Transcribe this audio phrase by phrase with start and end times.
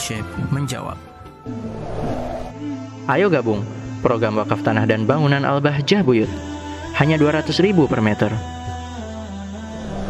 [0.00, 0.96] Syekh menjawab.
[3.04, 3.60] Ayo gabung
[4.00, 6.32] program wakaf tanah dan bangunan Al-Bahjah Buyut.
[6.96, 8.32] Hanya 200 ribu per meter.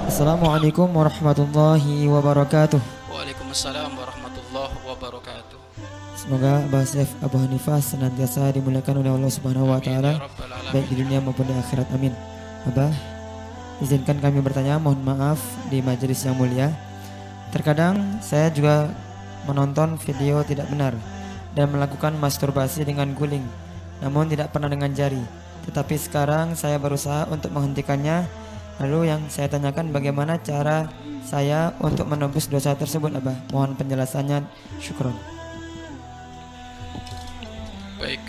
[0.06, 2.78] Assalamualaikum warahmatullahi wabarakatuh.
[3.10, 5.58] Waalaikumsalam warahmatullahi wabarakatuh.
[6.14, 11.02] Semoga Abah Syekh Abu Hanifah senantiasa dimuliakan oleh Allah Subhanahu wa taala ya baik di
[11.02, 11.88] dunia maupun di akhirat.
[11.90, 12.14] Amin.
[12.68, 12.92] Abah,
[13.82, 15.40] izinkan kami bertanya, mohon maaf
[15.72, 16.70] di majelis yang mulia.
[17.50, 18.92] Terkadang saya juga
[19.44, 20.92] menonton video tidak benar
[21.54, 23.44] dan melakukan masturbasi dengan guling,
[24.02, 25.20] namun tidak pernah dengan jari.
[25.66, 28.26] Tetapi sekarang saya berusaha untuk menghentikannya.
[28.80, 30.88] Lalu yang saya tanyakan bagaimana cara
[31.20, 33.36] saya untuk menebus dosa tersebut, Abah.
[33.52, 34.40] Mohon penjelasannya.
[34.80, 35.12] Syukron.
[38.00, 38.24] Baik.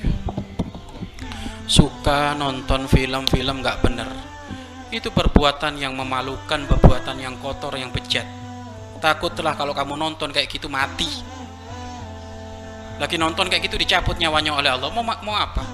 [1.72, 4.12] Suka nonton film-film nggak bener.
[4.92, 8.41] Itu perbuatan yang memalukan, perbuatan yang kotor, yang bejat.
[9.02, 11.10] Takutlah kalau kamu nonton kayak gitu mati.
[13.02, 14.94] Lagi nonton kayak gitu dicabut nyawanya oleh Allah.
[14.94, 15.66] Mau mau apa?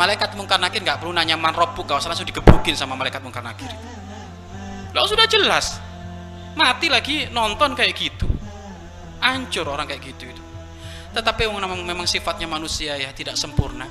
[0.00, 3.44] Malaikat mungkar nakir nggak perlu nanya man robbuk, gak usah langsung digebukin sama malaikat mungkar
[3.44, 3.68] nakir.
[4.96, 5.78] Lah sudah jelas.
[6.56, 8.26] Mati lagi nonton kayak gitu.
[9.20, 10.42] Hancur orang kayak gitu itu.
[11.14, 13.86] Tetapi memang, memang sifatnya manusia ya tidak sempurna.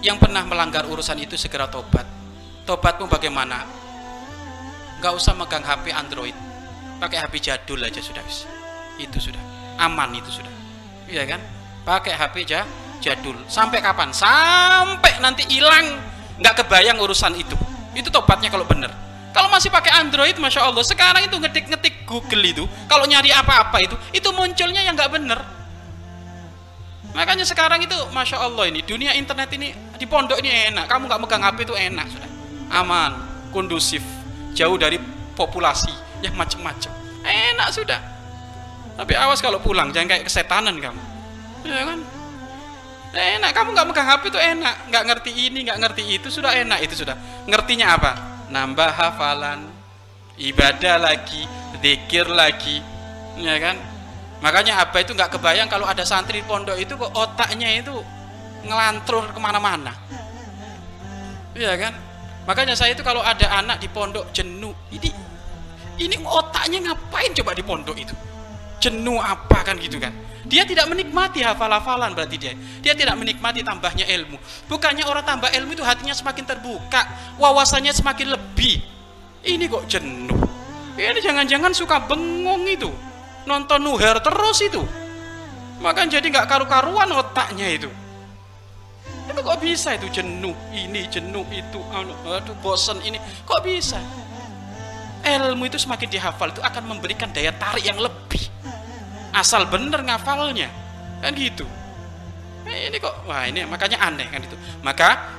[0.00, 2.06] Yang pernah melanggar urusan itu segera tobat.
[2.64, 3.66] Tobatmu bagaimana?
[5.02, 6.36] Gak usah megang HP Android,
[6.96, 8.48] pakai HP jadul aja sudah wis.
[8.96, 9.40] Itu sudah
[9.76, 10.52] aman itu sudah.
[11.06, 11.40] Iya kan?
[11.84, 12.64] Pakai HP aja
[12.98, 13.36] jadul.
[13.46, 14.10] Sampai kapan?
[14.10, 16.00] Sampai nanti hilang.
[16.40, 17.56] Nggak kebayang urusan itu.
[17.96, 18.92] Itu tobatnya kalau bener.
[19.32, 20.80] Kalau masih pakai Android, masya Allah.
[20.80, 25.36] Sekarang itu ngetik-ngetik Google itu, kalau nyari apa-apa itu, itu munculnya yang nggak bener.
[27.12, 30.88] Makanya sekarang itu masya Allah ini dunia internet ini di pondok ini enak.
[30.88, 32.30] Kamu nggak megang HP itu enak sudah,
[32.80, 33.12] aman,
[33.52, 34.00] kondusif,
[34.56, 34.96] jauh dari
[35.36, 36.92] populasi yang macam-macam.
[37.26, 38.00] Enak sudah.
[38.96, 41.02] Tapi awas kalau pulang jangan kayak kesetanan kamu,
[41.68, 42.00] ya kan?
[43.16, 46.80] Enak, kamu nggak megang HP itu enak, nggak ngerti ini, nggak ngerti itu sudah enak
[46.84, 47.16] itu sudah.
[47.44, 48.12] Ngertinya apa?
[48.48, 49.68] Nambah hafalan,
[50.40, 51.44] ibadah lagi,
[51.80, 52.80] zikir lagi,
[53.40, 53.76] ya kan?
[54.40, 57.92] Makanya Abah itu nggak kebayang kalau ada santri pondok itu kok otaknya itu
[58.68, 59.96] ngelantrur ke mana-mana.
[61.56, 61.92] Iya kan?
[62.44, 65.08] Makanya saya itu kalau ada anak di pondok jenuh, ini
[65.96, 68.14] ini otaknya ngapain coba di pondok itu?
[68.80, 70.12] Jenuh apa kan gitu kan?
[70.46, 72.54] Dia tidak menikmati hafal-hafalan berarti dia.
[72.84, 74.38] Dia tidak menikmati tambahnya ilmu.
[74.70, 77.02] Bukannya orang tambah ilmu itu hatinya semakin terbuka,
[77.42, 78.78] wawasannya semakin lebih.
[79.42, 80.38] Ini kok jenuh.
[80.94, 82.90] Ini jangan-jangan suka bengong itu
[83.46, 84.82] nonton nuher terus itu
[85.78, 87.88] maka jadi nggak karu-karuan otaknya itu
[89.26, 94.02] itu kok bisa itu jenuh ini jenuh itu aduh bosen ini kok bisa
[95.26, 98.46] ilmu itu semakin dihafal itu akan memberikan daya tarik yang lebih
[99.34, 100.70] asal bener ngafalnya
[101.20, 101.66] kan gitu
[102.66, 105.30] Eh, ini kok wah ini makanya aneh kan itu maka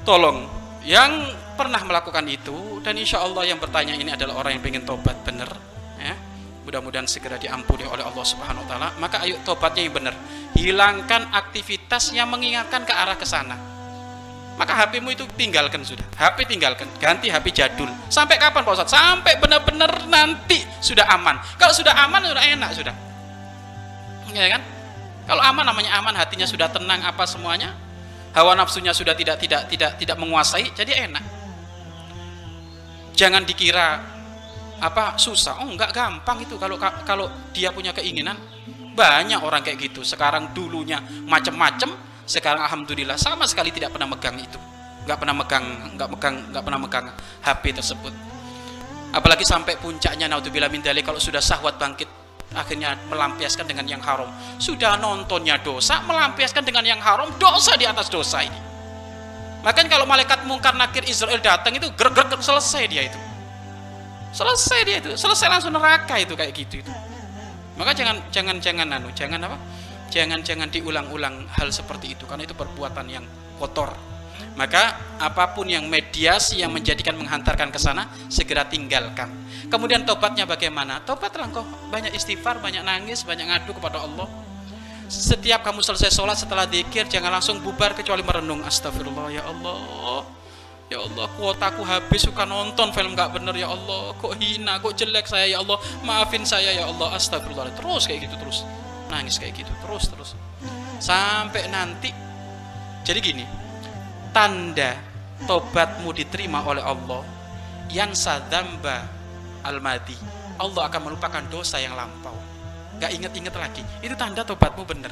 [0.00, 0.48] tolong
[0.80, 5.20] yang pernah melakukan itu dan insya Allah yang bertanya ini adalah orang yang pengen tobat
[5.20, 5.52] bener
[6.00, 6.16] ya
[6.64, 8.88] mudah-mudahan segera diampuni oleh Allah Subhanahu wa taala.
[9.00, 10.14] Maka ayo tobatnya yang benar.
[10.54, 13.56] Hilangkan aktivitas yang mengingatkan ke arah ke sana.
[14.60, 16.04] Maka HP-mu itu tinggalkan sudah.
[16.20, 17.88] HP tinggalkan, ganti HP jadul.
[18.12, 18.92] Sampai kapan Pak Ustadz?
[18.92, 21.40] Sampai benar-benar nanti sudah aman.
[21.56, 22.92] Kalau sudah aman sudah enak sudah.
[24.36, 24.62] Ya kan?
[25.24, 27.72] Kalau aman namanya aman, hatinya sudah tenang apa semuanya.
[28.36, 31.24] Hawa nafsunya sudah tidak tidak tidak tidak menguasai, jadi enak.
[33.16, 34.04] Jangan dikira
[34.80, 38.32] apa susah oh enggak gampang itu kalau kalau dia punya keinginan
[38.96, 41.92] banyak orang kayak gitu sekarang dulunya macem-macem
[42.30, 44.54] sekarang alhamdulillah sama sekali tidak pernah megang itu.
[45.02, 45.64] Nggak pernah megang
[45.98, 47.06] nggak megang nggak pernah megang
[47.42, 48.14] HP tersebut.
[49.10, 52.06] Apalagi sampai puncaknya naudzubillah min dzalik kalau sudah sahwat bangkit
[52.54, 54.30] akhirnya melampiaskan dengan yang haram.
[54.62, 58.60] Sudah nontonnya dosa melampiaskan dengan yang haram dosa di atas dosa ini.
[59.66, 63.18] Makanya kalau malaikat mungkar nakir Israel datang itu ger-ger selesai dia itu.
[64.30, 66.92] Selesai dia itu selesai langsung neraka itu kayak gitu itu.
[67.74, 69.58] Maka jangan jangan jangan anu jangan apa
[70.10, 73.24] jangan jangan diulang-ulang hal seperti itu karena itu perbuatan yang
[73.56, 73.94] kotor
[74.58, 79.30] maka apa pun yang mediasi yang menjadikan menghantarkan ke sana segera tinggalkan
[79.70, 84.26] kemudian tobatnya bagaimana tobatlah kok banyak istighfar banyak nangis banyak ngadu kepada Allah
[85.06, 90.26] setiap kamu selesai sholat setelah dikir jangan langsung bubar kecuali merenung astagfirullah ya Allah
[90.90, 94.10] Ya Allah, kuotaku habis suka nonton film gak bener ya Allah.
[94.18, 95.78] Kok hina, kok jelek saya ya Allah.
[96.02, 97.14] Maafin saya ya Allah.
[97.14, 97.70] Astagfirullah.
[97.78, 98.66] Terus kayak gitu terus.
[99.10, 100.30] Nangis kayak gitu terus terus.
[101.02, 102.14] Sampai nanti
[103.02, 103.44] jadi gini.
[104.30, 104.94] Tanda
[105.44, 107.26] tobatmu diterima oleh Allah
[107.90, 109.02] yang sadamba
[109.66, 110.14] al-madi.
[110.60, 112.50] Allah akan melupakan dosa yang lampau.
[113.00, 115.08] nggak inget-inget lagi itu tanda tobatmu bener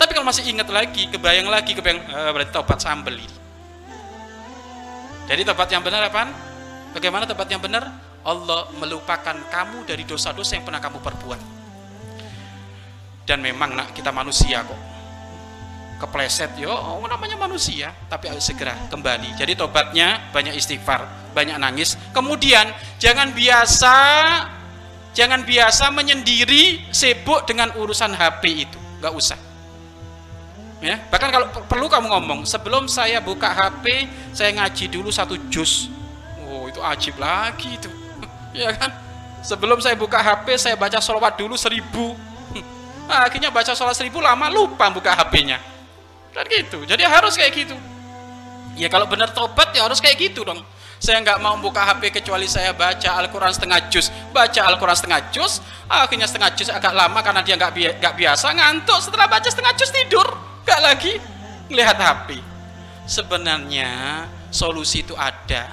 [0.00, 3.36] tapi kalau masih inget lagi kebayang lagi kebayang eh, berarti tobat sambel ini
[5.28, 6.32] jadi tobat yang benar apa
[6.96, 7.92] bagaimana tobat yang benar
[8.24, 11.40] Allah melupakan kamu dari dosa-dosa yang pernah kamu perbuat
[13.24, 14.80] dan memang nak kita manusia kok.
[15.94, 19.36] Kepleset yo oh, namanya manusia tapi harus segera kembali.
[19.40, 21.96] Jadi tobatnya banyak istighfar banyak nangis.
[22.12, 22.68] Kemudian
[23.00, 23.96] jangan biasa
[25.16, 28.78] jangan biasa menyendiri sibuk dengan urusan HP itu.
[29.00, 29.40] Nggak usah.
[30.84, 34.04] Ya bahkan kalau perlu kamu ngomong sebelum saya buka HP
[34.36, 35.88] saya ngaji dulu satu juz.
[36.44, 37.88] Oh itu ajib lagi itu.
[38.54, 38.86] Ya kan?
[39.42, 42.14] Sebelum saya buka HP saya baca sholawat dulu seribu
[43.06, 45.74] nah, akhirnya baca sholat seribu lama lupa buka HP-nya
[46.34, 46.82] dan gitu.
[46.82, 47.76] Jadi harus kayak gitu.
[48.74, 50.58] Ya kalau benar tobat ya harus kayak gitu dong.
[50.98, 54.10] Saya nggak mau buka HP kecuali saya baca Al-Quran setengah juz.
[54.34, 58.98] Baca Al-Quran setengah juz akhirnya setengah juz agak lama karena dia nggak bi biasa ngantuk.
[58.98, 60.26] Setelah baca setengah juz tidur
[60.66, 61.12] nggak lagi
[61.70, 62.42] melihat HP
[63.06, 65.70] sebenarnya solusi itu ada.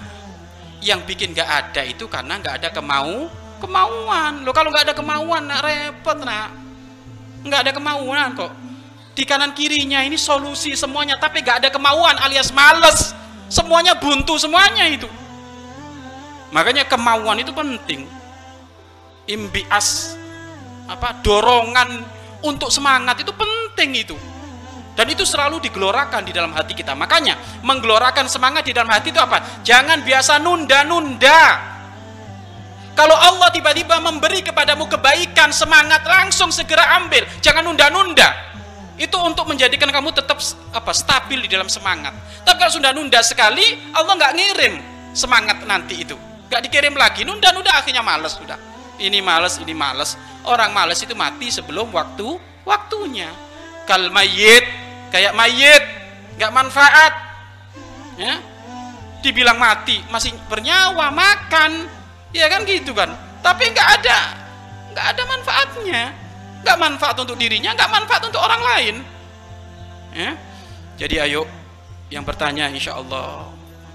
[0.81, 4.45] Yang bikin nggak ada itu karena nggak ada kemau kemauan.
[4.45, 6.60] Lo kalau nggak ada kemauan nak repot nak
[7.45, 8.51] nggak ada kemauan kok.
[9.11, 13.13] Di kanan kirinya ini solusi semuanya tapi nggak ada kemauan alias males.
[13.51, 15.07] Semuanya buntu semuanya itu.
[16.55, 18.07] Makanya kemauan itu penting.
[19.27, 20.15] Imbias
[20.87, 22.03] apa dorongan
[22.43, 24.17] untuk semangat itu penting itu.
[24.91, 26.91] Dan itu selalu digelorakan di dalam hati kita.
[26.95, 29.63] Makanya menggelorakan semangat di dalam hati itu apa?
[29.63, 31.70] Jangan biasa nunda-nunda
[32.91, 37.23] kalau Allah tiba-tiba memberi kepadamu kebaikan semangat langsung segera ambil.
[37.39, 38.29] Jangan nunda-nunda.
[38.99, 40.37] Itu untuk menjadikan kamu tetap
[40.75, 42.13] apa stabil di dalam semangat.
[42.45, 43.63] Tapi kalau sudah nunda sekali
[43.95, 44.73] Allah nggak ngirim
[45.15, 46.13] semangat nanti itu.
[46.51, 47.23] Nggak dikirim lagi.
[47.23, 48.59] Nunda-nunda akhirnya males sudah.
[49.01, 50.19] Ini males ini males.
[50.45, 53.31] Orang males itu mati sebelum waktu waktunya.
[53.87, 54.67] Kal mayit
[55.09, 55.83] kayak mayit
[56.37, 57.13] nggak manfaat.
[58.19, 58.37] Ya?
[59.23, 62.00] Dibilang mati masih bernyawa makan
[62.35, 63.11] ya kan gitu kan.
[63.41, 64.19] Tapi nggak ada
[64.91, 66.03] nggak ada manfaatnya.
[66.61, 68.95] Nggak manfaat untuk dirinya nggak manfaat untuk orang lain.
[70.11, 70.31] Ya.
[70.99, 71.47] Jadi ayo
[72.11, 73.47] yang bertanya insya Allah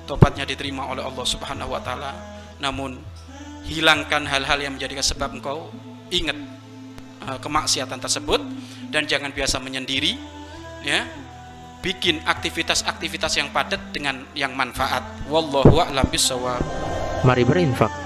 [0.08, 2.12] tobatnya diterima oleh Allah subhanahu wa ta'ala.
[2.58, 2.96] Namun
[3.68, 5.68] hilangkan hal-hal yang menjadikan sebab engkau.
[6.10, 6.38] Ingat
[7.26, 8.40] uh, kemaksiatan tersebut.
[8.90, 10.16] Dan jangan biasa menyendiri
[10.82, 11.04] ya.
[11.84, 15.06] Bikin aktivitas-aktivitas yang padat dengan yang manfaat.
[15.30, 16.10] Wallahu a'lam
[17.26, 18.05] mari berinfak